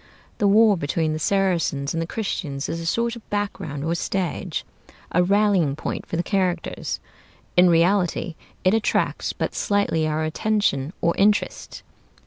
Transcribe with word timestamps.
The 0.39 0.47
war 0.47 0.77
between 0.77 1.13
the 1.13 1.19
Saracens 1.19 1.93
and 1.93 2.01
the 2.01 2.07
Christians 2.07 2.67
is 2.67 2.79
a 2.79 2.87
sort 2.87 3.15
of 3.15 3.29
background 3.29 3.83
or 3.83 3.93
stage; 3.93 4.65
a 5.11 5.21
rallying 5.21 5.75
point 5.75 6.07
for 6.07 6.17
the 6.17 6.23
characters. 6.23 6.99
In 7.55 7.69
reality 7.69 8.33
it 8.63 8.73
attracts 8.73 9.31
but 9.31 9.53
slightly 9.53 10.07
our 10.07 10.23
attention 10.23 10.91
or 11.01 11.15
interest. 11.17 11.83